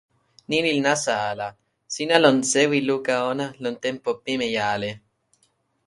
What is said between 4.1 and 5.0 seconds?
pimeja ale.